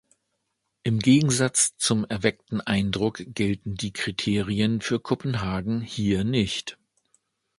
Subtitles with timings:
[0.81, 6.79] Im Gegensatz zum erweckten Eindruck gelten die Kriterien für Kopenhagen hier nicht.